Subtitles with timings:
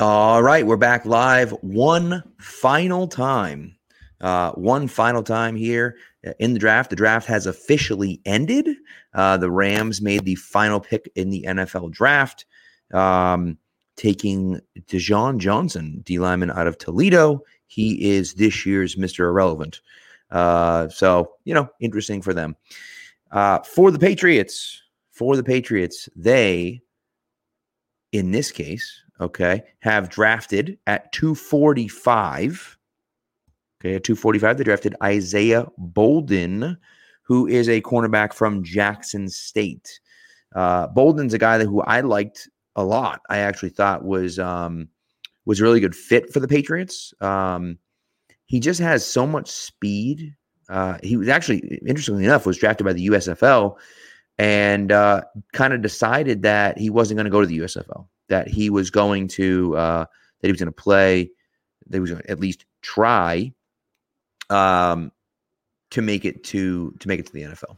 [0.00, 3.74] All right, we're back live one final time.
[4.20, 5.96] Uh, one final time here
[6.38, 6.90] in the draft.
[6.90, 8.68] The draft has officially ended.
[9.12, 12.46] Uh, the Rams made the final pick in the NFL draft,
[12.94, 13.58] um,
[13.96, 17.42] taking Desjuan Johnson, D lineman out of Toledo.
[17.66, 19.24] He is this year's Mr.
[19.24, 19.80] Irrelevant.
[20.30, 22.54] Uh, so, you know, interesting for them.
[23.32, 24.80] Uh, for the Patriots,
[25.10, 26.82] for the Patriots, they,
[28.12, 32.76] in this case, okay, have drafted at 245.
[33.80, 36.76] Okay, at 245, they drafted Isaiah Bolden,
[37.22, 40.00] who is a cornerback from Jackson State.
[40.54, 43.20] Uh, Bolden's a guy that who I liked a lot.
[43.28, 44.88] I actually thought was um,
[45.44, 47.12] was a really good fit for the Patriots.
[47.20, 47.78] Um,
[48.46, 50.34] he just has so much speed.
[50.68, 53.76] Uh, he was actually, interestingly enough, was drafted by the USFL
[54.38, 58.48] and uh, kind of decided that he wasn't going to go to the USFL that
[58.48, 60.04] he was going to uh,
[60.40, 61.30] that he was going to play,
[61.86, 63.52] that he was going to at least try
[64.50, 65.12] um,
[65.90, 67.76] to make it to to make it to the NFL.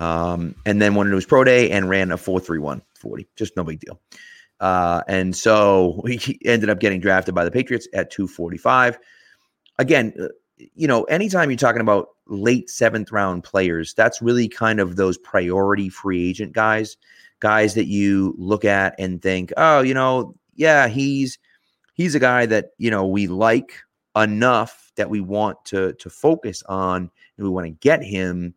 [0.00, 3.28] Um, and then went into his pro day and ran a 4.31 40.
[3.36, 4.00] Just no big deal.
[4.60, 8.98] Uh, and so he ended up getting drafted by the Patriots at 245.
[9.78, 14.80] Again, uh, you know, anytime you're talking about late seventh round players, that's really kind
[14.80, 16.96] of those priority free agent guys
[17.44, 21.38] guys that you look at and think, oh, you know, yeah, he's
[21.92, 23.74] he's a guy that you know we like
[24.16, 28.54] enough that we want to to focus on and we want to get him.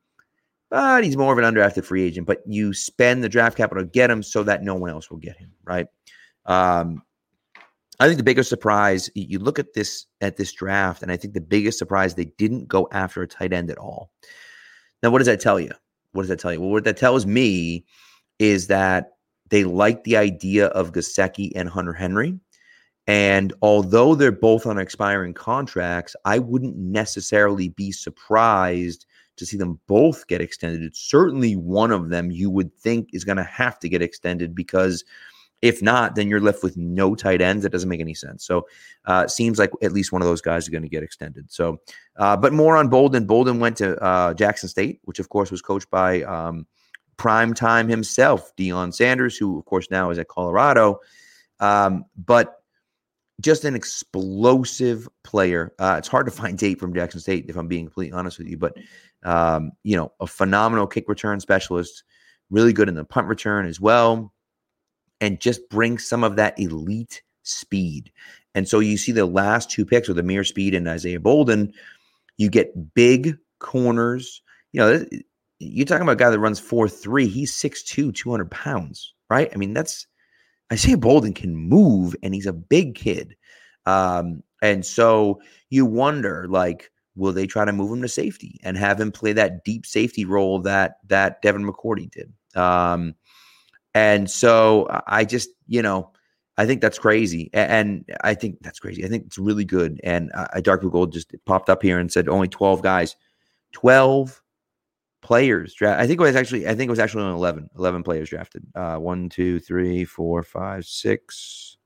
[0.70, 2.28] But he's more of an undrafted free agent.
[2.28, 5.18] But you spend the draft capital to get him so that no one else will
[5.18, 5.88] get him, right?
[6.46, 7.04] Um,
[8.00, 11.34] I think the biggest surprise you look at this at this draft, and I think
[11.34, 14.12] the biggest surprise they didn't go after a tight end at all.
[15.04, 15.72] Now, what does that tell you?
[16.14, 16.62] What does that tell you?
[16.62, 17.86] Well, what that tells me
[18.40, 19.14] is that
[19.50, 22.40] they like the idea of Gesicki and Hunter Henry.
[23.08, 29.06] And although they're both on expiring contracts, I wouldn't necessarily be surprised
[29.38, 30.84] to see them both get extended.
[30.84, 34.54] It's certainly one of them you would think is going to have to get extended
[34.54, 35.06] because
[35.62, 37.64] if not, then you're left with no tight ends.
[37.64, 38.46] That doesn't make any sense.
[38.46, 38.68] So
[39.06, 41.52] uh, seems like at least one of those guys is going to get extended.
[41.52, 41.80] So,
[42.18, 43.26] uh, but more on Bolden.
[43.26, 46.68] Bolden went to uh, Jackson State, which of course was coached by um,
[47.18, 51.00] prime time himself, Deion Sanders, who of course now is at Colorado,
[51.60, 52.62] um, but
[53.40, 55.74] just an explosive player.
[55.80, 58.48] Uh, it's hard to find tape from Jackson State, if I'm being completely honest with
[58.48, 58.78] you, but
[59.24, 62.04] um, you know, a phenomenal kick return specialist,
[62.50, 64.34] really good in the punt return as well,
[65.20, 68.12] and just brings some of that elite speed.
[68.56, 71.74] And so you see the last two picks with Ameer Speed and Isaiah Bolden,
[72.38, 74.42] you get big corners.
[74.72, 75.06] You know,
[75.60, 79.50] you're talking about a guy that runs 4-3 He's 6'2, 200 pounds, right?
[79.54, 80.08] I mean, that's
[80.72, 83.36] Isaiah Bolden can move and he's a big kid.
[83.86, 88.78] Um, and so you wonder, like, will they try to move him to safety and
[88.78, 92.34] have him play that deep safety role that that Devin McCourty did?
[92.56, 93.16] Um,
[93.94, 96.12] and so I just, you know,
[96.58, 99.06] I think that's crazy, and I think that's crazy.
[99.06, 100.02] I think it's really good.
[100.04, 103.16] And uh, Dark Blue Gold just popped up here and said only twelve guys,
[103.74, 104.42] twelve
[105.22, 106.02] players draft.
[106.02, 108.66] I think it was actually I think it was actually only 11, 11 players drafted.
[108.76, 111.78] Uh, one, two, three, four, five, six.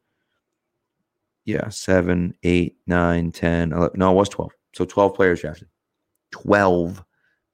[1.46, 4.00] Yeah, seven, eight, nine, 10, 11.
[4.00, 4.52] No, it was 12.
[4.74, 5.68] So 12 players drafted.
[6.32, 7.04] 12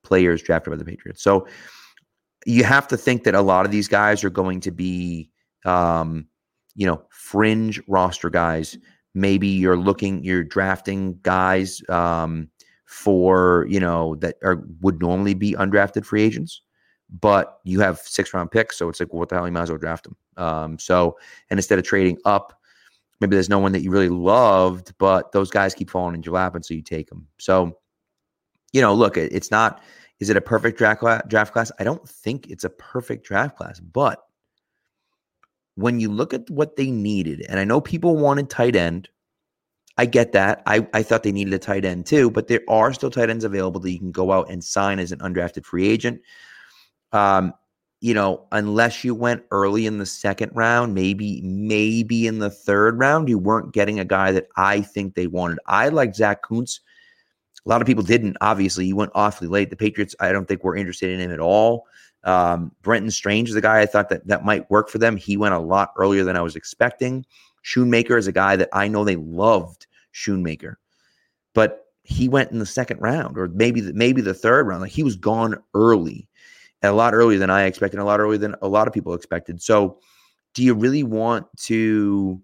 [0.03, 1.21] players drafted by the Patriots.
[1.21, 1.47] So
[2.45, 5.29] you have to think that a lot of these guys are going to be,
[5.65, 6.27] um,
[6.75, 8.77] you know, fringe roster guys.
[9.13, 12.49] Maybe you're looking, you're drafting guys, um,
[12.87, 16.61] for you know that are would normally be undrafted free agents,
[17.21, 19.45] but you have six round picks, so it's like well, what the hell?
[19.45, 20.15] You might as well draft them.
[20.37, 21.17] Um, so
[21.49, 22.59] and instead of trading up,
[23.19, 26.35] maybe there's no one that you really loved, but those guys keep falling into your
[26.35, 27.27] lap, and so you take them.
[27.37, 27.77] So
[28.71, 29.81] you know, look, it, it's not.
[30.19, 31.71] Is it a perfect draft draft class?
[31.77, 34.23] I don't think it's a perfect draft class, but
[35.75, 39.09] when you look at what they needed, and I know people wanted tight end,
[39.97, 40.61] I get that.
[40.65, 43.43] I, I thought they needed a tight end too, but there are still tight ends
[43.43, 46.21] available that you can go out and sign as an undrafted free agent.
[47.11, 47.53] Um,
[47.99, 52.99] you know, unless you went early in the second round, maybe, maybe in the third
[52.99, 55.57] round, you weren't getting a guy that I think they wanted.
[55.65, 56.79] I like Zach Kuntz.
[57.65, 58.85] A lot of people didn't, obviously.
[58.85, 59.71] He went awfully late.
[59.71, 61.87] The Patriots, I don't think were interested in him at all.
[62.23, 65.17] Um, Brenton Strange is a guy I thought that that might work for them.
[65.17, 67.25] He went a lot earlier than I was expecting.
[67.65, 69.86] Schoonmaker is a guy that I know they loved
[70.17, 70.75] Schoonmaker,
[71.53, 74.81] but he went in the second round or maybe the, maybe the third round.
[74.81, 76.27] Like he was gone early,
[76.81, 79.61] a lot earlier than I expected, a lot earlier than a lot of people expected.
[79.61, 79.99] So,
[80.53, 82.41] do you really want to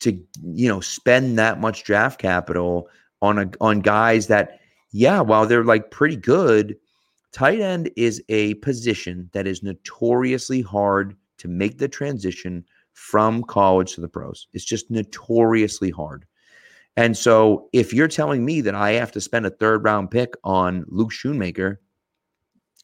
[0.00, 0.12] to
[0.44, 2.88] you know spend that much draft capital
[3.20, 4.60] on a on guys that
[4.90, 6.76] yeah, while they're like pretty good,
[7.32, 13.94] tight end is a position that is notoriously hard to make the transition from college
[13.94, 14.48] to the pros.
[14.52, 16.26] It's just notoriously hard.
[16.98, 20.34] And so if you're telling me that I have to spend a third round pick
[20.42, 21.76] on Luke Schoonmaker,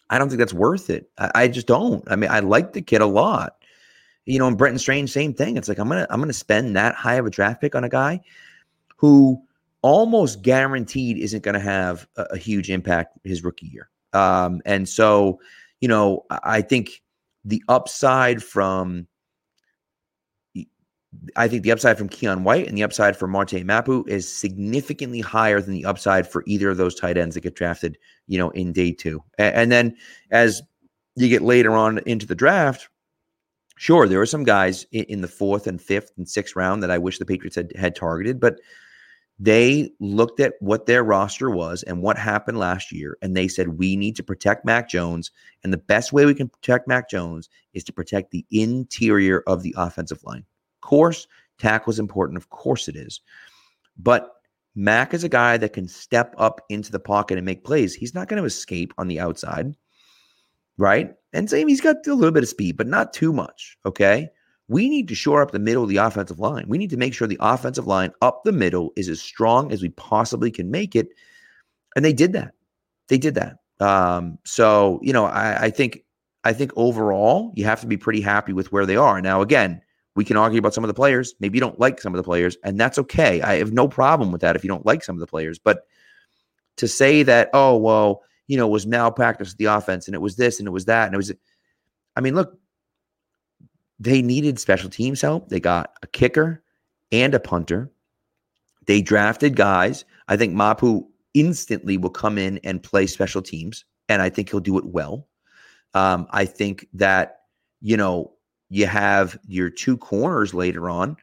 [0.09, 1.11] I don't think that's worth it.
[1.19, 2.05] I, I, just don't.
[2.07, 3.57] I mean, I like the kid a lot.
[4.25, 5.57] You know, and Brenton Strange, same thing.
[5.57, 7.89] It's like I'm gonna I'm gonna spend that high of a draft pick on a
[7.89, 8.21] guy
[8.97, 9.43] who
[9.83, 13.91] almost guaranteed isn't to have a, a, huge impact his rookie year.
[14.13, 15.41] Um, and so,
[15.81, 17.03] you know, I think
[17.45, 19.09] the upside from
[21.37, 25.21] I think the upside from Keion White and the upside for Marte Mapu is significantly
[25.21, 28.51] higher than the upside for either of those tight ends that get drafted, you know,
[28.51, 29.23] in day two.
[29.39, 29.97] And, then
[30.31, 30.63] as
[31.17, 32.89] you get later on into the draft,
[33.77, 36.91] sure, there were some guys in, in, the fourth and fifth and sixth round that
[36.91, 38.61] I wish the Patriots had, had targeted, but
[39.39, 43.79] they looked at what their roster was and what happened last year, and they said,
[43.79, 45.33] We need to protect Mac Jones.
[45.65, 49.63] And the best way we can protect Mac Jones is to protect the interior of
[49.65, 50.45] the offensive line
[50.85, 51.27] course,
[51.59, 52.37] tackle is important.
[52.37, 53.21] Of course it is.
[53.99, 54.31] But
[54.77, 57.95] Mac is a guy that can step up into the pocket and make plays.
[57.95, 59.75] He's not going to escape on the outside,
[60.79, 61.15] right?
[61.33, 63.77] And same, he's got a little bit of speed, but not too much.
[63.85, 64.29] Okay.
[64.69, 66.65] We need to shore up the middle of the offensive line.
[66.69, 69.83] We need to make sure the offensive line up the middle is as strong as
[69.83, 71.09] we possibly can make it.
[71.97, 72.55] And they did that.
[73.09, 73.59] They did that.
[73.81, 76.05] Um, so, you know, I, I think
[76.45, 79.21] I think overall you have to be pretty happy with where they are.
[79.21, 79.83] Now, again,
[80.17, 81.35] we can argue about some of the players.
[81.41, 83.43] Maybe you don't like some of the players, and that's okay.
[83.43, 85.59] I have no problem with that if you don't like some of the players.
[85.59, 85.87] But
[86.77, 90.59] to say that, oh, well, you know, was malpractice the offense and it was this
[90.59, 91.33] and it was that, and it was,
[92.17, 92.59] I mean, look,
[93.99, 95.49] they needed special teams help.
[95.49, 96.63] They got a kicker
[97.11, 97.91] and a punter.
[98.87, 100.05] They drafted guys.
[100.29, 104.61] I think Mapu instantly will come in and play special teams, and I think he'll
[104.61, 105.27] do it well.
[105.95, 107.41] Um, I think that,
[107.81, 108.34] you know,
[108.75, 111.17] you have your two corners later on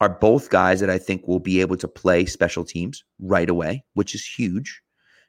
[0.00, 3.84] are both guys that I think will be able to play special teams right away,
[3.94, 4.82] which is huge.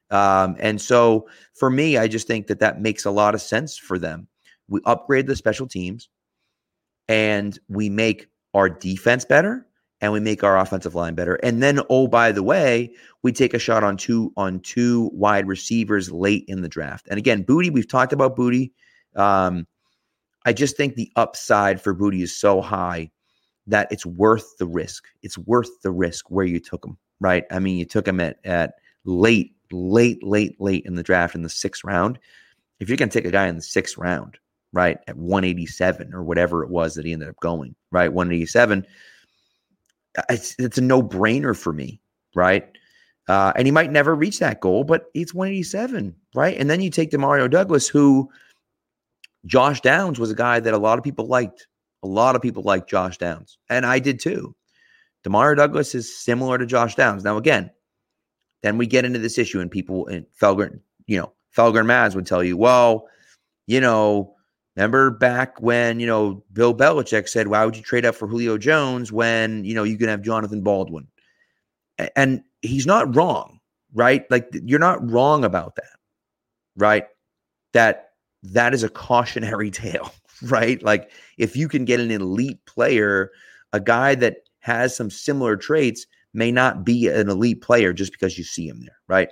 [0.10, 3.78] Um, and so for me, I just think that that makes a lot of sense
[3.78, 4.28] for them.
[4.68, 6.10] We upgrade the special teams
[7.08, 8.26] and we make
[8.56, 9.68] our defense better
[10.02, 11.36] and we make our offensive line better.
[11.36, 12.92] And then, oh, by the way,
[13.22, 17.08] we take a shot on two on two wide receivers late in the draft.
[17.08, 18.72] And again, Boutte, we've talked about Boutte.
[19.16, 19.68] Um,
[20.48, 23.12] I just think the upside for Boutte is so high
[23.68, 25.04] that it's worth the risk.
[25.22, 27.44] It's worth the risk where you took him, right?
[27.52, 31.42] I mean, you took him at at late, late, late, late in the draft in
[31.42, 32.18] the sixth round.
[32.80, 34.38] If you're going to take a guy in the sixth round,
[34.72, 38.88] right, at 187 or whatever it was that he ended up going, right, 187,
[40.30, 42.00] it's, it's a no brainer for me,
[42.36, 42.70] right?
[43.28, 46.58] Uh, and he might never reach that goal, but it's 187, right?
[46.58, 48.30] And then you take Demario Douglas, who–
[49.48, 51.68] Josh Downs was a guy that a lot of people liked.
[52.04, 54.56] A lot of people liked Josh Downs, and I did too.
[55.26, 57.24] Demario Douglas is similar to Josh Downs.
[57.24, 57.72] Now, again,
[58.62, 62.14] then we get into this issue, and people and Felger, you know, Felger and Maz
[62.16, 63.08] would tell you, well,
[63.66, 64.36] you know,
[64.76, 68.58] remember back when you know Bill Belichick said, "Why would you trade up for Julio
[68.58, 71.08] Jones when you know you can have Jonathan Baldwin?"
[72.16, 73.60] And he's not wrong,
[73.94, 74.30] right?
[74.30, 75.98] Like you're not wrong about that,
[76.76, 77.08] right?
[77.74, 78.07] That
[78.54, 80.14] that is a cautionary tale,
[80.44, 80.82] right?
[80.84, 83.32] Like if you can get an elite player,
[83.74, 88.38] a guy that has some similar traits may not be an elite player just because
[88.38, 89.30] you see him there, right?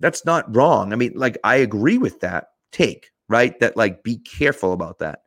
[0.00, 0.92] That's not wrong.
[0.92, 3.58] I mean, like I agree with that take, right?
[3.60, 5.20] That like be careful about that.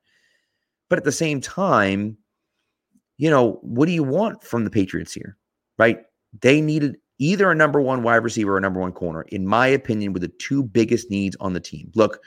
[0.90, 2.18] But at the same time,
[3.18, 5.38] you know, what do you want from the Patriots here?
[5.78, 6.00] Right?
[6.42, 9.68] They needed either a number one wide receiver or a number one corner, in my
[9.68, 11.92] opinion, were the two biggest needs on the team.
[11.96, 12.20] Look,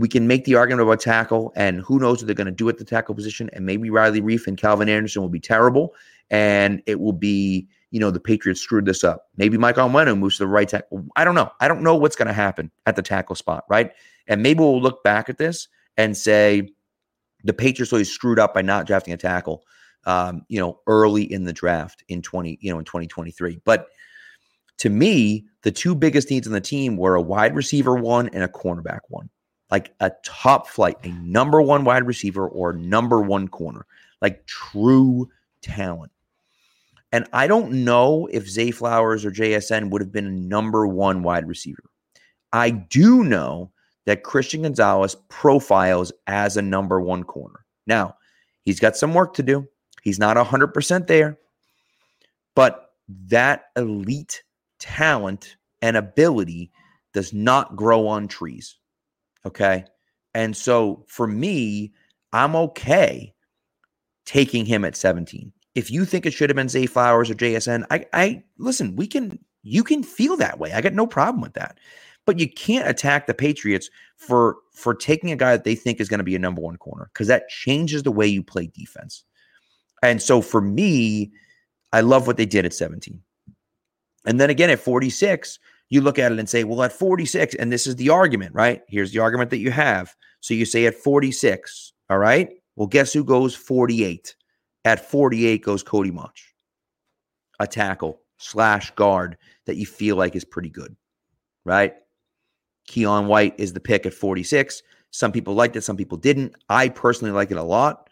[0.00, 2.70] we can make the argument about tackle, and who knows what they're going to do
[2.70, 3.50] at the tackle position.
[3.52, 5.94] And maybe Riley Reiff and Calvin Anderson will be terrible,
[6.30, 9.26] and it will be, you know, the Patriots screwed this up.
[9.36, 11.04] Maybe Mike Onwenu moves to the right tackle.
[11.16, 11.50] I don't know.
[11.60, 13.92] I don't know what's going to happen at the tackle spot, right?
[14.26, 16.70] And maybe we'll look back at this and say
[17.44, 19.64] the Patriots really screwed up by not drafting a tackle,
[20.06, 23.60] um, you know, early in the draft in 20, you know, in 2023.
[23.66, 23.88] But
[24.78, 28.42] to me, the two biggest needs on the team were a wide receiver one and
[28.42, 29.28] a cornerback one
[29.70, 33.86] like a top flight, a number one wide receiver or number one corner,
[34.20, 35.28] like true
[35.62, 36.12] talent.
[37.12, 41.22] And I don't know if Zay Flowers or JSN would have been a number one
[41.22, 41.84] wide receiver.
[42.52, 43.70] I do know
[44.06, 47.64] that Christian Gonzalez profiles as a number one corner.
[47.86, 48.16] Now,
[48.62, 49.68] he's got some work to do.
[50.02, 51.38] He's not 100% there.
[52.54, 52.92] But
[53.26, 54.42] that elite
[54.78, 56.70] talent and ability
[57.12, 58.76] does not grow on trees.
[59.46, 59.84] Okay.
[60.34, 61.92] And so for me,
[62.32, 63.34] I'm okay
[64.24, 65.52] taking him at 17.
[65.74, 69.06] If you think it should have been Zay Flowers or JSN, I, I listen, we
[69.06, 70.72] can, you can feel that way.
[70.72, 71.78] I got no problem with that.
[72.26, 76.08] But you can't attack the Patriots for for taking a guy that they think is
[76.08, 79.24] going to be a number one corner because that changes the way you play defense.
[80.02, 81.32] And so for me,
[81.92, 83.20] I love what they did at 17.
[84.26, 85.58] And then again at 46,
[85.90, 88.82] you look at it and say, well, at 46, and this is the argument, right?
[88.88, 90.14] Here's the argument that you have.
[90.38, 92.48] So you say at 46, all right?
[92.76, 94.34] Well, guess who goes 48?
[94.84, 96.54] At 48 goes Cody Mauch,
[97.58, 100.96] a tackle slash guard that you feel like is pretty good,
[101.64, 101.94] right?
[102.88, 104.82] Keion White is the pick at 46.
[105.10, 106.54] Some people liked it, some people didn't.
[106.68, 108.08] I personally like it a lot,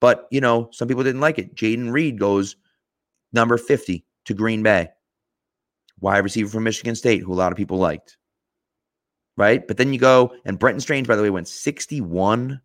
[0.00, 1.54] but you know, some people didn't like it.
[1.54, 2.56] Jayden Reed goes
[3.32, 4.90] number 50 to Green Bay
[6.00, 8.16] wide receiver from Michigan State, who a lot of people liked.
[9.36, 9.66] Right.
[9.66, 12.60] But then you go, and Brenton Strange, by the way, went 61.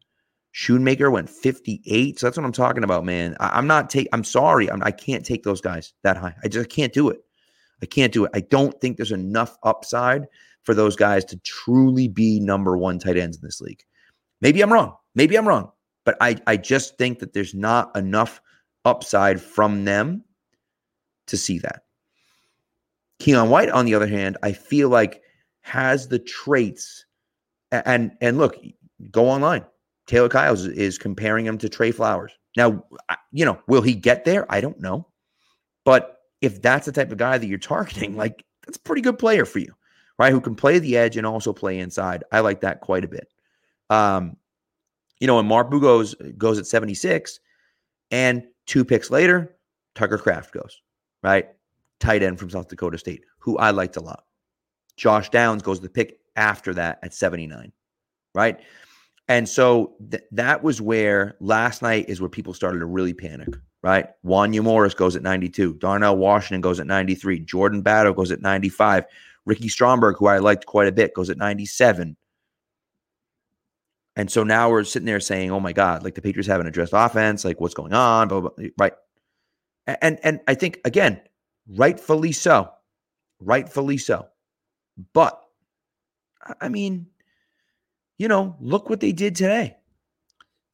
[0.54, 2.20] Schoonmaker went 58.
[2.20, 3.36] So that's what I'm talking about, man.
[3.40, 4.08] I, am not take.
[4.14, 4.70] I'm sorry.
[4.70, 6.36] I'm, I can't take those guys that high.
[6.44, 7.20] I just can't do it.
[7.82, 8.32] I can't do it.
[8.34, 10.28] I don't think there's enough upside
[10.64, 13.84] for those guys to truly be number one tight ends in this league.
[14.42, 14.96] Maybe I'm wrong.
[15.14, 15.72] Maybe I'm wrong.
[16.06, 18.42] But I, I just think that there's not enough
[18.86, 20.24] upside from them
[21.28, 21.85] to see that.
[23.20, 25.22] Keion White, on the other hand, I feel like
[25.62, 27.06] has the traits.
[27.72, 28.58] And and look,
[29.12, 29.66] go online.
[30.08, 32.32] Taylor Kyles is comparing him to Trey Flowers.
[32.56, 32.84] Now,
[33.32, 34.46] you know, will he get there?
[34.52, 35.08] I don't know.
[35.84, 39.20] But if that's the type of guy that you're targeting, like that's a pretty good
[39.20, 39.74] player for you,
[40.20, 40.32] right?
[40.32, 42.24] Who can play the edge and also play inside.
[42.32, 43.28] I like that quite a bit.
[43.90, 44.38] Um,
[45.20, 47.40] you know, and Mark Bugos goes at 76,
[48.12, 49.56] and two picks later,
[49.94, 50.82] Tucker Kraft goes,
[51.24, 51.50] right?
[52.00, 54.24] Tight end from South Dakota State, who I liked a lot.
[54.98, 57.72] Josh Downs goes the pick after that at 79,
[58.34, 58.60] right?
[59.28, 63.50] And so th- that was where last night is where people started to really panic,
[63.82, 64.08] right?
[64.26, 65.76] Wanya Morris goes at 92.
[65.76, 67.40] Darnell Washington goes at 93.
[67.40, 69.06] Jordan Battle goes at 95.
[69.46, 72.16] Ricky Stromberg, who I liked quite a bit, goes at 97.
[74.16, 76.94] And so now we're sitting there saying, oh my God, like the Patriots haven't addressed
[76.96, 78.94] offense, like what's going on, blah, blah, blah, right?
[79.88, 81.22] And and I think again,
[81.70, 82.72] Rightfully so.
[83.40, 84.28] Rightfully so.
[85.14, 85.42] But,
[86.62, 87.08] I mean,
[88.18, 89.78] you know, look what they did today.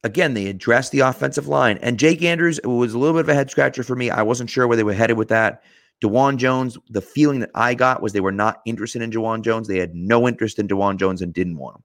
[0.04, 1.78] Again, they addressed the offensive line.
[1.78, 4.10] And Jake Andrews was a little bit of a head scratcher for me.
[4.10, 5.62] I wasn't sure where they were headed with that.
[6.02, 9.68] Dawand Jones, the feeling that I got was they were not interested in Dawand Jones.
[9.68, 11.82] They had no interest in Dawand Jones and didn't want him.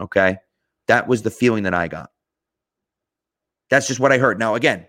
[0.00, 0.38] Okay.
[0.88, 2.10] That was the feeling that I got.
[3.68, 4.38] That's just what I heard.
[4.38, 4.86] Now, again,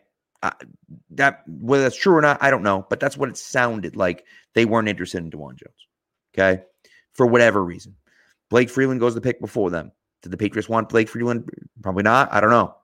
[1.12, 4.26] that whether that's true or not, I don't know, but that's what it sounded like.
[4.54, 5.88] They weren't interested in Dawand Jones.
[6.34, 6.64] Okay,
[7.14, 7.96] for whatever reason,
[8.50, 9.92] Blake Freeland goes the pick before them.
[10.22, 11.50] Did the Patriots want Blake Freeland?
[11.82, 12.32] Probably not.
[12.34, 12.76] I don't know.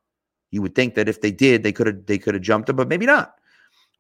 [0.52, 2.76] You would think that if they did, they could have they could have jumped him,
[2.76, 3.36] but maybe not,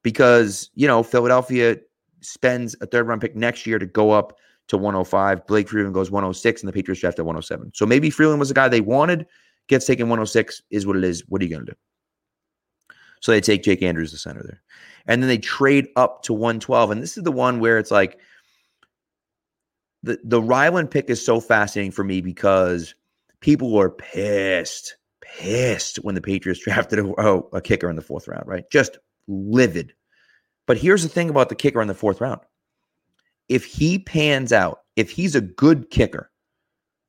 [0.03, 1.77] because you know Philadelphia
[2.21, 5.45] spends a third round pick next year to go up to 105.
[5.47, 7.71] Blake Freeland goes 106, and the Patriots draft at 107.
[7.73, 9.25] So maybe Freeland was the guy they wanted.
[9.67, 11.23] Gets taken 106 is what it is.
[11.27, 11.77] What are you going to do?
[13.21, 14.61] So they take Jake Andrews, the center there.
[15.05, 16.91] And then they trade up to 112.
[16.91, 18.19] And this is the one where it's like
[20.03, 22.95] the, the Ryland pick is so fascinating for me because
[23.39, 28.27] people were pissed, pissed when the Patriots drafted a, oh, a kicker in the fourth
[28.27, 28.69] round, right?
[28.71, 28.97] Just
[29.27, 29.93] livid.
[30.65, 32.41] But here's the thing about the kicker in the fourth round.
[33.49, 36.31] If he pans out, if he's a good kicker,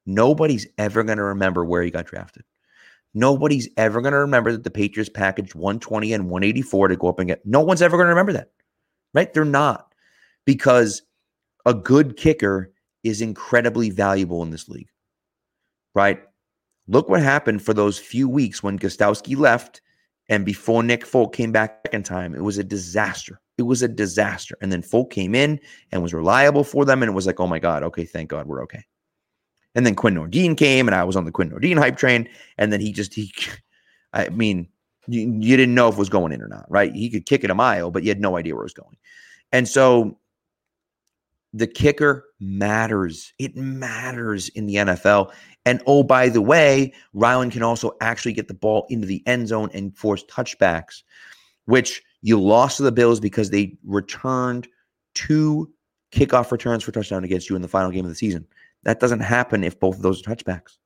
[0.07, 2.45] nobody's ever going to remember where he got drafted.
[3.14, 7.19] Nobody's ever going to remember that the Patriots packaged 120 and 184 to go up
[7.19, 7.45] and get.
[7.45, 8.50] No one's ever going to remember that,
[9.12, 9.33] right?
[9.33, 9.92] They're not
[10.47, 11.02] because
[11.66, 12.73] a good kicker
[13.04, 14.88] is incredibly valuable in this league,
[15.95, 16.23] right?
[16.88, 19.83] Look what happened for those few weeks when Gostkowski left
[20.28, 22.35] and before Nick Folk came back second time.
[22.35, 23.40] It was a disaster.
[23.59, 24.57] It was a disaster.
[24.61, 27.02] And then Folk came in and was reliable for them.
[27.02, 28.85] And it was like, oh my God, okay, thank God we're okay.
[29.75, 32.29] And then Quinn Nordin came, and I was on the Quinn Nordin hype train.
[32.59, 33.33] And then he just he,
[34.12, 34.69] I mean,
[35.07, 36.93] you, you didn't know if it was going in or not, right?
[36.95, 38.97] He could kick it a mile, but you had no idea where it was going.
[39.50, 40.19] And so
[41.52, 43.33] the kicker matters.
[43.38, 45.33] It matters in the NFL.
[45.64, 49.49] And oh, by the way, Ryland can also actually get the ball into the end
[49.49, 51.02] zone and force touchbacks,
[51.67, 54.67] which you lost to the Bills because they returned
[55.14, 55.71] two
[56.11, 58.47] kickoff returns for touchdown against you in the final game of the season.
[58.85, 60.79] That doesn't happen if both of those are touchbacks.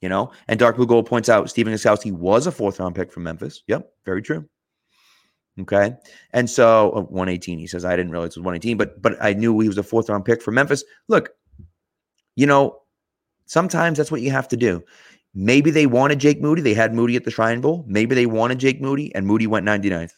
[0.00, 3.12] You know, and Dark Blue Gold points out Stephen Gostkowski was a fourth round pick
[3.12, 3.62] from Memphis.
[3.68, 4.48] Yep, very true.
[5.60, 5.94] Okay.
[6.32, 9.34] And so uh, 118, he says, I didn't realize it was 118, but but I
[9.34, 10.82] knew he was a fourth round pick for Memphis.
[11.08, 11.30] Look,
[12.36, 12.80] you know,
[13.46, 14.82] sometimes that's what you have to do.
[15.34, 16.62] Maybe they wanted Jake Moody.
[16.62, 17.84] They had Moody at the Shrine Bowl.
[17.86, 20.12] Maybe they wanted Jake Moody and Moody went 99th.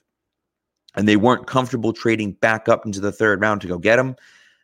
[0.97, 4.17] And they weren't comfortable trading back up into the third round to go get him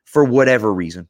[0.05, 1.09] for whatever reason.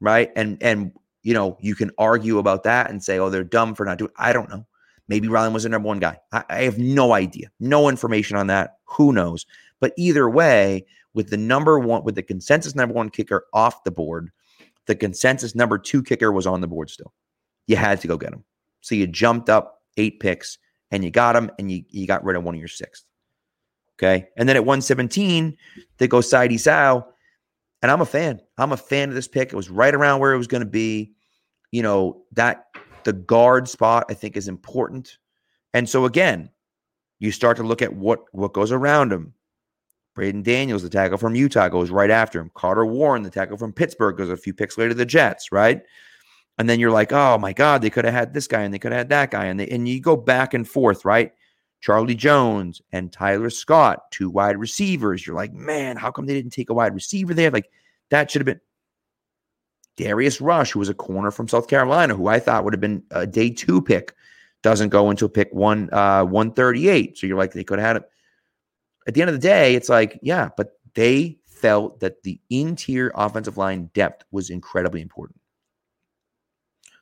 [0.00, 0.30] Right.
[0.36, 3.84] And and you know, you can argue about that and say, oh, they're dumb for
[3.84, 4.66] not doing I don't know.
[5.08, 6.18] Maybe Ryland was the number one guy.
[6.32, 7.50] I, I have no idea.
[7.60, 8.78] No information on that.
[8.84, 9.46] Who knows?
[9.80, 10.84] But either way,
[11.14, 14.30] with the number one, with the consensus number one kicker off the board,
[14.86, 17.12] the consensus number two kicker was on the board still.
[17.66, 18.44] You had to go get him.
[18.80, 20.58] So you jumped up eight picks
[20.90, 23.04] and you got him and you, you got rid of one of your sixth.
[23.98, 24.28] Okay.
[24.36, 25.56] And then at 117,
[25.98, 27.06] they go Sidy Sow.
[27.82, 28.40] And I'm a fan.
[28.58, 29.52] I'm a fan of this pick.
[29.52, 31.12] It was right around where it was going to be.
[31.72, 32.66] You know, that
[33.04, 35.18] the guard spot I think is important.
[35.74, 36.50] And so again,
[37.18, 39.34] you start to look at what what goes around him.
[40.14, 42.50] Braeden Daniels, the tackle from Utah, goes right after him.
[42.54, 45.82] Carter Warren, the tackle from Pittsburgh, goes a few picks later to the Jets, right?
[46.58, 48.78] And then you're like, oh my God, they could have had this guy and they
[48.78, 49.44] could have had that guy.
[49.44, 51.32] And they, and you go back and forth, right?
[51.80, 55.26] Charlie Jones and Tyler Scott, two wide receivers.
[55.26, 57.50] You're like, man, how come they didn't take a wide receiver there?
[57.50, 57.70] Like
[58.10, 58.60] that should have been
[59.96, 63.02] Darius Rush, who was a corner from South Carolina, who I thought would have been
[63.10, 64.14] a day two pick,
[64.62, 67.18] doesn't go into pick one uh 138.
[67.18, 68.10] So you're like, they could have had it.
[69.06, 73.12] At the end of the day, it's like, yeah, but they felt that the interior
[73.14, 75.40] offensive line depth was incredibly important.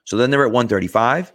[0.05, 1.33] So then they're at 135.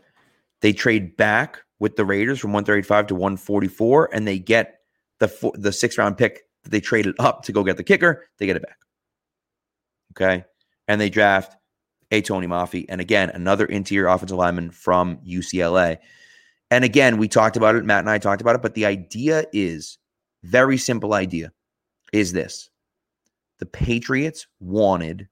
[0.62, 4.80] They trade back with the Raiders from 135 to 144, and they get
[5.20, 8.26] the the six round pick that they traded up to go get the kicker.
[8.38, 8.78] They get it back.
[10.12, 10.46] Okay
[10.90, 11.56] and they draft
[12.12, 12.86] a Tony Mafi.
[12.90, 16.00] And again, another interior offensive lineman from UCLA.
[16.72, 17.86] And again, we talked about it.
[17.86, 18.64] Matt and I talked about it.
[18.64, 20.00] But the idea is
[20.44, 21.54] very simple idea
[22.12, 22.70] is this
[23.60, 25.30] the Patriots wanted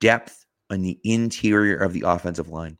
[0.00, 2.76] depth on the interior of the offensive line.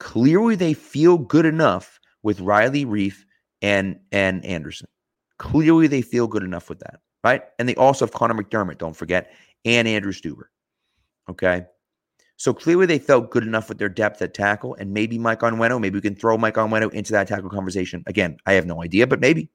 [0.00, 3.24] Clearly, they feel good enough with Riley Reiff
[3.62, 4.88] and, and Anderson.
[5.38, 7.42] Clearly, they feel good enough with that, right?
[7.58, 9.30] And they also have Connor McDermott, don't forget
[9.64, 10.44] and Andrew Stueber.
[11.28, 11.64] Okay.
[12.36, 15.80] So clearly they felt good enough with their depth at tackle, and maybe Mike Onwenu.
[15.80, 18.02] Maybe we can throw Mike Onwenu into that tackle conversation.
[18.06, 19.50] Again, I have no idea, but maybe.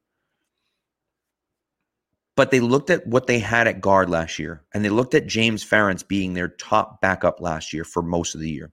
[2.35, 5.25] But they looked at what they had at guard last year, and they looked at
[5.25, 8.71] James Ferentz being their top backup last year for most of the year.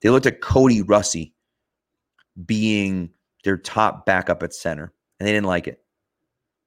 [0.00, 1.34] They looked at Kody Russey
[2.46, 3.10] being
[3.44, 5.82] their top backup at center, and they didn't like it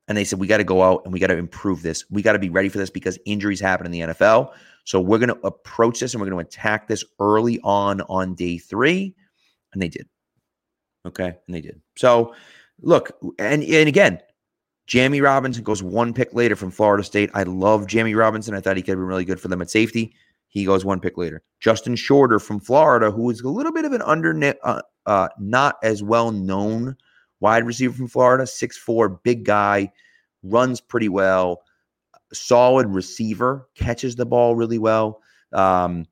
[0.08, 2.06] and they said we got to go out and we got to improve this.
[2.10, 4.54] We got to be ready for this because injuries happen in the NFL.
[4.84, 8.36] So we're going to approach this and we're going to attack this early on on
[8.36, 9.16] day 3
[9.74, 10.08] and they did.
[11.08, 11.82] Okay, and they did.
[11.98, 12.34] So
[12.82, 14.20] look, and and again,
[14.88, 17.32] Jammie Robinson goes one pick later from Florida State.
[17.34, 18.54] I love Jammie Robinson.
[18.54, 20.14] I thought he could have been really good for them at safety.
[20.48, 21.42] He goes one pick later.
[21.60, 25.78] Justin Shorter from Florida, who is a little bit of an under uh, uh, not
[25.84, 26.96] as well known
[27.40, 29.92] wide receiver from Florida, six four, big guy,
[30.44, 31.64] runs pretty well,
[32.32, 35.22] solid receiver, catches the ball really well.
[35.52, 36.06] Um,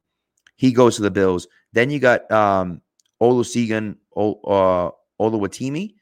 [0.56, 1.48] he goes to the Bills.
[1.74, 2.82] Then you got um,
[3.22, 5.94] Olusegun uh, Oluwatimi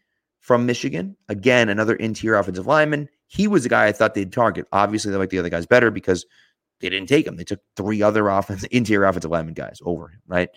[0.41, 1.15] from Michigan.
[1.29, 3.07] Again, another interior offensive lineman.
[3.27, 4.67] He was the guy I thought they'd target.
[4.73, 6.25] Obviously, they like the other guys better because
[6.81, 7.37] they didn't take him.
[7.37, 10.49] They took three other offensive interior offensive lineman guys over him, right?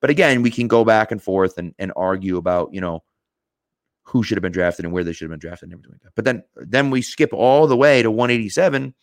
[0.00, 3.02] But again, we can go back and forth and, and argue about, you know,
[4.02, 6.02] who should have been drafted and where they should have been drafted and everything like
[6.02, 6.14] that.
[6.14, 8.94] But then then we skip all the way to 187,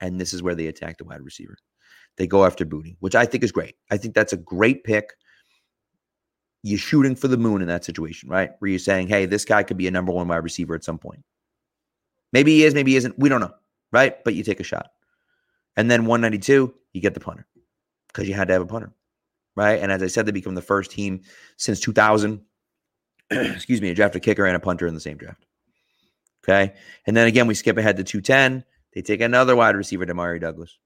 [0.00, 1.56] and this is where they attack the wide receiver.
[2.16, 3.76] They go after Boutte, which I think is great.
[3.90, 5.10] I think that's a great pick.
[6.66, 8.50] You're shooting for the moon in that situation, right?
[8.58, 10.98] Where you're saying, hey, this guy could be a number one wide receiver at some
[10.98, 11.22] point.
[12.32, 13.16] Maybe he is, maybe he isn't.
[13.16, 13.54] We don't know,
[13.92, 14.22] right?
[14.24, 14.90] But you take a shot.
[15.76, 17.46] And then 192, you get the punter
[18.08, 18.92] because you had to have a punter,
[19.54, 19.80] right?
[19.80, 21.20] And as I said, they become the first team
[21.56, 22.40] since 2000
[23.30, 25.44] excuse me, a draft a kicker and a punter in the same draft.
[26.44, 26.74] Okay.
[27.06, 28.64] And then again, we skip ahead to 210.
[28.92, 30.78] They take another wide receiver, Demario Douglas.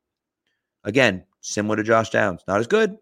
[0.85, 2.43] Again, similar to Josh Downs.
[2.49, 2.97] Not as good.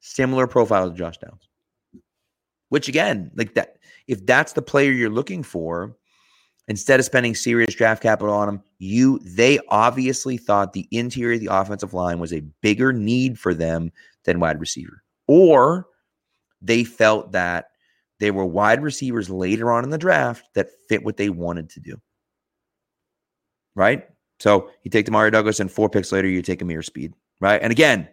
[0.00, 1.48] Similar profile to Josh Downs.
[2.68, 5.96] Which again, like that, if that's the player you're looking for,
[6.68, 11.40] instead of spending serious draft capital on him, you they obviously thought the interior of
[11.40, 13.90] the offensive line was a bigger need for them
[14.24, 15.02] than wide receiver.
[15.26, 15.88] Or
[16.60, 17.70] they felt that
[18.20, 21.80] they were wide receivers later on in the draft that fit what they wanted to
[21.80, 22.00] do.
[23.74, 24.08] Right?
[24.40, 27.14] So you take Demario Douglas, and four picks later, you take Ameer Speed.
[27.40, 27.62] Right?
[27.62, 28.08] And again,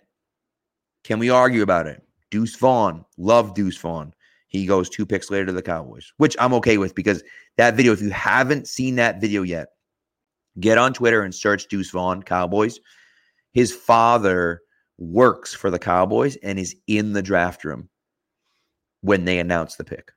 [1.06, 2.04] can we argue about it?
[2.32, 4.14] Deuce Vaughn, love Deuce Vaughn.
[4.48, 7.24] he goes two picks later to the Cowboys, which I'm okay with because
[7.58, 9.68] that video, if you haven't seen that video yet,
[10.60, 12.80] get on Twitter and search Deuce Vaughn Cowboys.
[13.54, 14.62] His father
[14.98, 17.88] works for the Cowboys and is in the draft room
[19.02, 20.12] when they announce the pick.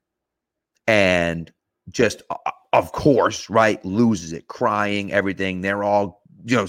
[0.87, 1.53] And
[1.91, 2.37] just, uh,
[2.73, 5.61] of course, right, loses it, crying, everything.
[5.61, 6.67] They're all, you know,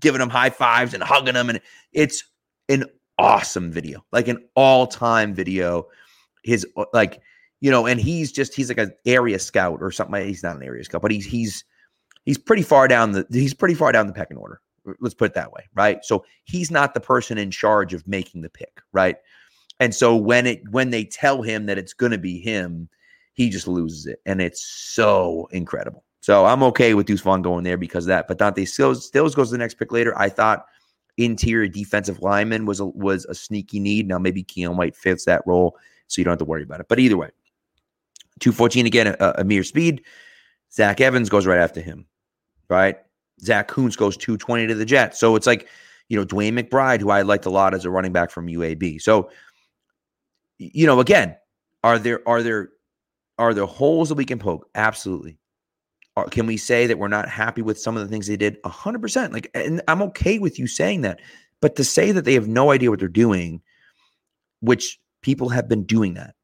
[0.00, 1.50] giving him high fives and hugging him.
[1.50, 1.60] And
[1.92, 2.24] it's
[2.70, 2.84] an
[3.18, 5.86] awesome video, like an all time video.
[6.42, 7.20] His, uh, like,
[7.60, 10.26] you know, and he's just, he's like an area scout or something.
[10.26, 11.64] He's not an area scout, but he's, he's,
[12.24, 14.60] he's pretty far down the, he's pretty far down the pecking order.
[15.00, 16.04] Let's put it that way, right?
[16.04, 19.16] So he's not the person in charge of making the pick, right?
[19.80, 22.88] And so when it when they tell him that it's going to be him,
[23.32, 26.04] he just loses it, and it's so incredible.
[26.20, 28.28] So I'm okay with Deuce Vaughn going there because of that.
[28.28, 30.16] But Dante Stills, Stills goes to the next pick later.
[30.18, 30.66] I thought
[31.16, 34.08] interior defensive lineman was a, was a sneaky need.
[34.08, 35.76] Now maybe Keion White fits that role,
[36.08, 36.86] so you don't have to worry about it.
[36.88, 37.30] But either way,
[38.40, 40.02] 214 again, uh, a, Ameer Speed.
[40.72, 42.04] Zach Evans goes right after him,
[42.68, 42.96] right?
[43.40, 45.20] Zach Kuntz goes 220 to the Jets.
[45.20, 45.68] So it's like,
[46.08, 49.00] you know, DeWayne McBride, who I liked a lot as a running back from UAB.
[49.00, 49.30] So,
[50.58, 51.36] you know, again,
[51.84, 52.70] are there are there
[53.38, 54.68] are there holes that we can poke?
[54.74, 55.38] Absolutely.
[56.16, 58.58] Are, can we say that we're not happy with some of the things they did?
[58.64, 59.32] A hundred percent.
[59.32, 61.20] Like, and I'm okay with you saying that.
[61.60, 63.62] But to say that they have no idea what they're doing,
[64.60, 66.34] which people have been doing that,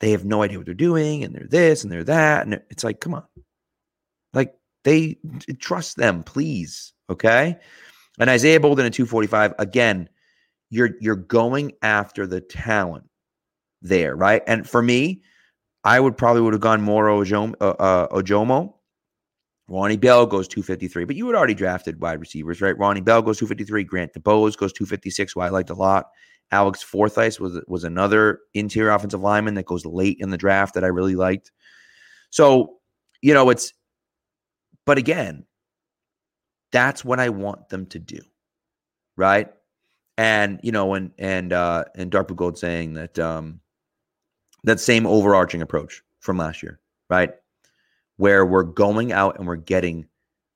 [0.00, 2.82] they have no idea what they're doing, and they're this and they're that, and it's
[2.82, 3.24] like, come on,
[4.32, 5.16] like they
[5.60, 6.92] trust them, please.
[7.08, 7.56] Okay.
[8.18, 10.08] And Isaiah Bolden at 245, again,
[10.70, 13.04] you're you're going after the talent
[13.80, 14.42] there, right?
[14.46, 15.22] And for me,
[15.84, 17.54] I would probably would have gone more Ojomo.
[17.60, 18.74] Uh, uh, Ojomo.
[19.72, 22.76] Ronnie Bell goes 253, but you had already drafted wide receivers, right?
[22.76, 23.84] Ronnie Bell goes 253.
[23.84, 26.10] Grant DuBose goes 256, who I liked a lot.
[26.50, 30.84] Alex Forsyth was was another interior offensive lineman that goes late in the draft that
[30.84, 31.50] I really liked.
[32.28, 32.74] So,
[33.22, 33.72] you know, it's
[34.84, 35.46] but again,
[36.70, 38.20] that's what I want them to do.
[39.16, 39.50] Right.
[40.18, 43.60] And, you know, and, and, uh, and Blue Gold saying that, um,
[44.64, 47.32] that same overarching approach from last year, right?
[48.22, 50.06] Where we're going out and we're getting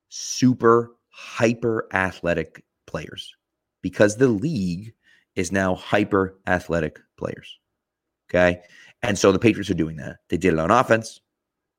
[0.07, 3.35] super hyper athletic players
[3.81, 4.93] because the league
[5.35, 7.59] is now hyper athletic players.
[8.29, 8.61] Okay.
[9.03, 10.19] And so the Patriots are doing that.
[10.29, 11.19] They did it on offense,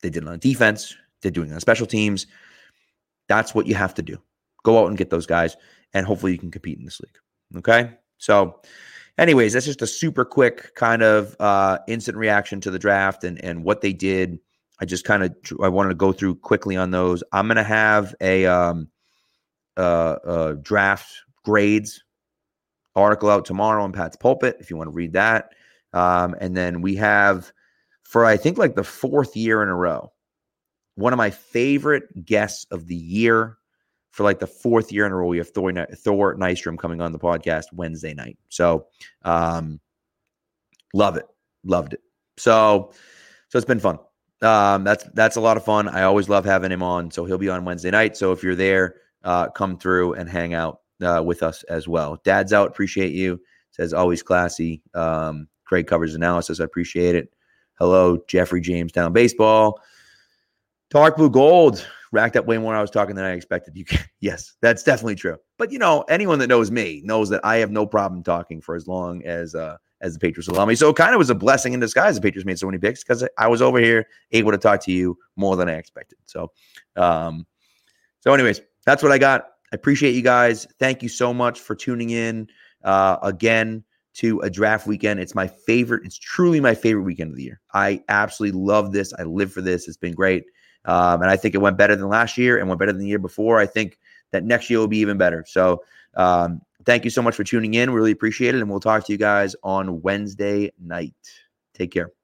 [0.03, 2.27] they did it on defense, they're doing it on special teams.
[3.27, 4.19] That's what you have to do.
[4.65, 5.57] Go out and get those guys,
[5.95, 7.17] and hopefully you can compete in this league.
[7.61, 7.95] Okay.
[8.19, 8.61] So,
[9.17, 13.43] anyways, that's just a super quick kind of uh, instant reaction to the draft and
[13.43, 14.39] and what they did.
[14.81, 17.23] I just kind of I wanted to go through quickly on those.
[17.33, 18.89] I'm gonna have a um,
[19.77, 21.13] uh, uh, draft
[21.45, 22.05] grades
[22.95, 25.53] article out tomorrow on Pat's Pulpit if you want to read that.
[25.93, 27.53] Um, and then we have
[28.03, 30.13] for I think like the fourth year in a row
[30.99, 33.57] one of my favorite guests of the year
[34.11, 35.29] for like the fourth year in a row.
[35.29, 38.37] We have Thor, Thor Nystrom coming on the podcast Wednesday night.
[38.49, 38.89] So,
[39.23, 39.79] um,
[40.93, 41.27] love it,
[41.63, 42.01] loved it.
[42.37, 42.91] So,
[43.49, 44.01] so it's been fun.
[44.41, 45.89] Um, that's that's a lot of fun.
[45.89, 47.11] I always love having him on.
[47.11, 48.17] So he'll be on Wednesday night.
[48.17, 52.21] So if you're there, uh, come through and hang out uh, with us as well.
[52.25, 52.69] Dad's out.
[52.69, 53.41] Appreciate you.
[53.71, 54.83] Says always classy.
[54.95, 55.49] Um,
[55.87, 56.61] covers analysis.
[56.61, 57.31] I appreciate it.
[57.79, 59.81] Hello, Jeffrey James down baseball.
[60.91, 63.77] Dark blue gold racked up way more I was talking than I expected.
[63.77, 65.37] You can, yes, that's definitely true.
[65.59, 68.75] But you know, anyone that knows me knows that I have no problem talking for
[68.75, 70.75] as long as uh as the Patriots me.
[70.75, 73.03] So it kind of was a blessing in disguise the Patriots made so many picks
[73.03, 76.19] because I was over here able to talk to you more than I expected.
[76.27, 76.51] So
[76.97, 77.47] um
[78.21, 79.49] so anyways, that's what I got.
[79.73, 80.67] I appreciate you guys.
[80.79, 82.49] Thank you so much for tuning in
[82.85, 83.85] uh again
[84.15, 85.21] to a draft weekend.
[85.21, 86.05] It's my favorite.
[86.05, 87.61] It's truly my favorite weekend of the year.
[87.73, 89.13] I absolutely love this.
[89.19, 89.87] I live for this.
[89.87, 90.45] It's been great.
[90.85, 93.07] Um, and I think it went better than last year and went better than the
[93.07, 93.59] year before.
[93.59, 93.99] I think
[94.33, 95.45] that next year will be even better.
[95.47, 95.83] So
[96.15, 97.91] um, thank you so much for tuning in.
[97.93, 98.63] We Really appreciate it.
[98.63, 101.15] And we'll talk to you guys on Wednesday night.
[101.75, 102.18] Take care.